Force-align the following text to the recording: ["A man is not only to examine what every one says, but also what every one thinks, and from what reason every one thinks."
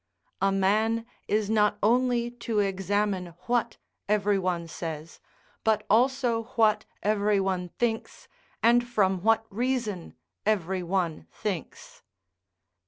["A 0.41 0.51
man 0.51 1.05
is 1.27 1.47
not 1.47 1.77
only 1.83 2.31
to 2.31 2.57
examine 2.57 3.35
what 3.45 3.77
every 4.09 4.39
one 4.39 4.67
says, 4.67 5.19
but 5.63 5.85
also 5.91 6.45
what 6.55 6.85
every 7.03 7.39
one 7.39 7.69
thinks, 7.77 8.27
and 8.63 8.83
from 8.87 9.21
what 9.21 9.45
reason 9.51 10.15
every 10.43 10.81
one 10.81 11.27
thinks." 11.29 12.01